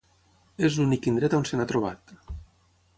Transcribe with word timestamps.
És 0.69 0.77
l'únic 0.79 1.09
indret 1.13 1.37
on 1.41 1.47
se 1.51 1.59
n'ha 1.61 1.69
trobat. 1.73 2.19